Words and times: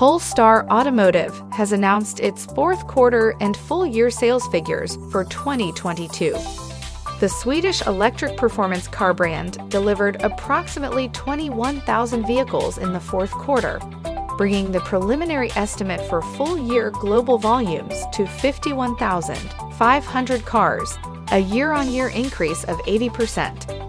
Polestar 0.00 0.64
Automotive 0.70 1.36
has 1.52 1.72
announced 1.72 2.20
its 2.20 2.46
fourth 2.46 2.86
quarter 2.86 3.36
and 3.38 3.54
full 3.54 3.84
year 3.84 4.10
sales 4.10 4.48
figures 4.48 4.96
for 5.12 5.24
2022. 5.24 6.32
The 7.20 7.28
Swedish 7.28 7.86
electric 7.86 8.38
performance 8.38 8.88
car 8.88 9.12
brand 9.12 9.58
delivered 9.68 10.22
approximately 10.22 11.10
21,000 11.10 12.26
vehicles 12.26 12.78
in 12.78 12.94
the 12.94 13.00
fourth 13.00 13.32
quarter, 13.32 13.78
bringing 14.38 14.72
the 14.72 14.80
preliminary 14.80 15.50
estimate 15.54 16.00
for 16.08 16.22
full 16.22 16.56
year 16.56 16.90
global 16.90 17.36
volumes 17.36 18.02
to 18.14 18.26
51,500 18.26 20.46
cars, 20.46 20.98
a 21.30 21.40
year 21.40 21.72
on 21.72 21.90
year 21.90 22.08
increase 22.08 22.64
of 22.64 22.78
80%. 22.78 23.79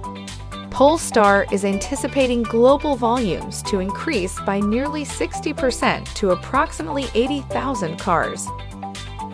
Polestar 0.71 1.45
is 1.51 1.65
anticipating 1.65 2.43
global 2.43 2.95
volumes 2.95 3.61
to 3.63 3.79
increase 3.79 4.39
by 4.45 4.61
nearly 4.61 5.03
60% 5.03 6.11
to 6.13 6.29
approximately 6.31 7.07
80,000 7.13 7.99
cars. 7.99 8.47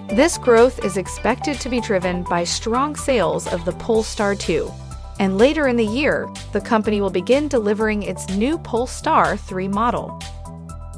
This 0.09 0.39
growth 0.39 0.83
is 0.83 0.97
expected 0.97 1.59
to 1.59 1.69
be 1.69 1.79
driven 1.79 2.23
by 2.23 2.43
strong 2.43 2.95
sales 2.95 3.45
of 3.53 3.63
the 3.65 3.71
Polestar 3.73 4.33
2, 4.33 4.69
and 5.19 5.37
later 5.37 5.67
in 5.67 5.75
the 5.75 5.85
year, 5.85 6.27
the 6.53 6.61
company 6.61 7.01
will 7.01 7.11
begin 7.11 7.47
delivering 7.47 8.01
its 8.01 8.27
new 8.29 8.57
Polestar 8.57 9.37
3 9.37 9.67
model. 9.67 10.19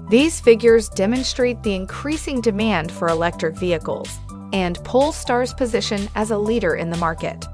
These 0.09 0.39
figures 0.39 0.87
demonstrate 0.87 1.61
the 1.63 1.75
increasing 1.75 2.39
demand 2.39 2.93
for 2.93 3.09
electric 3.09 3.57
vehicles 3.57 4.09
and 4.53 4.81
Polestar's 4.85 5.53
position 5.53 6.07
as 6.15 6.31
a 6.31 6.37
leader 6.37 6.75
in 6.75 6.89
the 6.89 6.97
market. 6.97 7.45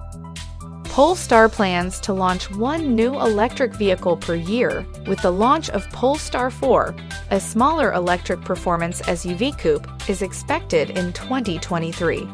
Polestar 0.96 1.50
plans 1.50 2.00
to 2.00 2.14
launch 2.14 2.50
one 2.52 2.96
new 2.96 3.20
electric 3.20 3.74
vehicle 3.74 4.16
per 4.16 4.36
year 4.36 4.86
with 5.08 5.22
the 5.22 5.30
launch 5.30 5.70
of 5.72 5.90
Polestar 5.90 6.50
4, 6.50 6.96
a 7.32 7.38
smaller 7.38 7.92
electric 7.92 8.40
performance 8.40 9.02
SUV 9.02 9.60
coupe, 9.60 9.90
is 10.08 10.22
expected 10.22 10.92
in 10.92 11.12
2023. 11.12 12.26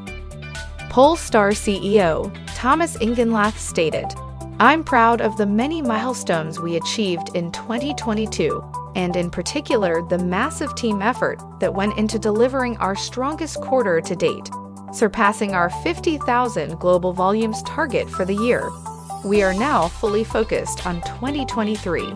Polestar 0.91 1.49
CEO 1.49 2.31
Thomas 2.53 2.97
Ingenlath 2.97 3.57
stated, 3.57 4.05
I'm 4.59 4.83
proud 4.83 5.21
of 5.21 5.37
the 5.37 5.47
many 5.47 5.81
milestones 5.81 6.59
we 6.59 6.75
achieved 6.75 7.35
in 7.35 7.51
2022, 7.51 8.63
and 8.95 9.15
in 9.15 9.31
particular 9.31 10.03
the 10.07 10.19
massive 10.19 10.75
team 10.75 11.01
effort 11.01 11.41
that 11.59 11.73
went 11.73 11.97
into 11.97 12.19
delivering 12.19 12.77
our 12.77 12.95
strongest 12.95 13.59
quarter 13.59 13.99
to 14.01 14.15
date 14.15 14.51
surpassing 14.93 15.53
our 15.53 15.69
50,000 15.69 16.79
global 16.79 17.13
volumes 17.13 17.61
target 17.63 18.09
for 18.09 18.25
the 18.25 18.35
year. 18.35 18.69
We 19.23 19.43
are 19.43 19.53
now 19.53 19.87
fully 19.87 20.23
focused 20.23 20.85
on 20.85 21.01
2023. 21.01 22.15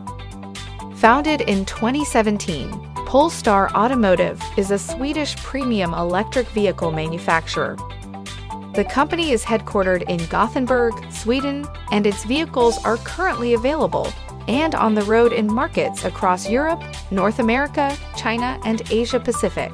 Founded 0.96 1.42
in 1.42 1.66
2017, 1.66 2.72
Polestar 3.06 3.70
Automotive 3.76 4.42
is 4.58 4.72
a 4.72 4.80
Swedish 4.80 5.36
premium 5.38 5.94
electric 5.94 6.48
vehicle 6.50 6.92
manufacturer. 6.92 7.78
The 8.74 8.86
company 8.90 9.32
is 9.32 9.44
headquartered 9.44 10.10
in 10.10 10.26
Gothenburg, 10.26 10.94
Sweden, 11.12 11.66
and 11.92 12.06
its 12.06 12.26
vehicles 12.26 12.78
are 12.84 12.98
currently 12.98 13.54
available 13.54 14.12
and 14.48 14.76
on 14.76 14.96
the 14.96 15.04
road 15.04 15.34
in 15.34 15.52
markets 15.52 16.06
across 16.06 16.50
Europe, 16.50 16.84
North 17.12 17.40
America, 17.40 17.96
China, 18.16 18.60
and 18.66 18.82
Asia 18.92 19.20
Pacific. 19.20 19.72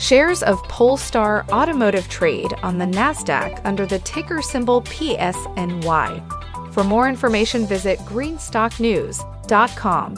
Shares 0.00 0.42
of 0.42 0.60
Polestar 0.64 1.46
Automotive 1.50 2.08
trade 2.08 2.52
on 2.62 2.78
the 2.78 2.86
NASDAQ 2.86 3.60
under 3.66 3.84
the 3.84 3.98
ticker 3.98 4.40
symbol 4.40 4.80
PSNY. 4.82 6.72
For 6.72 6.82
more 6.82 7.06
information, 7.06 7.66
visit 7.66 7.98
greenstocknews.com. 8.00 10.14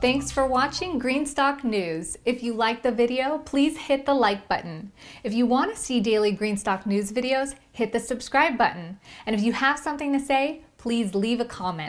Thanks 0.00 0.30
for 0.30 0.46
watching 0.46 1.00
Greenstock 1.00 1.64
News. 1.64 2.16
If 2.26 2.42
you 2.42 2.52
liked 2.52 2.82
the 2.82 2.92
video, 2.92 3.38
please 3.38 3.78
hit 3.78 4.04
the 4.04 4.14
like 4.14 4.46
button. 4.48 4.92
If 5.24 5.32
you 5.32 5.46
want 5.46 5.74
to 5.74 5.80
see 5.80 6.00
daily 6.00 6.36
Greenstock 6.36 6.84
News 6.84 7.10
videos, 7.10 7.54
hit 7.72 7.92
the 7.92 8.00
subscribe 8.00 8.58
button. 8.58 9.00
And 9.24 9.34
if 9.34 9.42
you 9.42 9.54
have 9.54 9.78
something 9.78 10.12
to 10.12 10.20
say, 10.20 10.60
please 10.76 11.14
leave 11.14 11.40
a 11.40 11.46
comment. 11.46 11.86